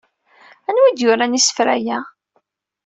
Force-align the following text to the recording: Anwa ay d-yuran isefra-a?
Anwa 0.69 0.85
ay 0.87 0.93
d-yuran 0.93 1.37
isefra-a? 1.39 1.97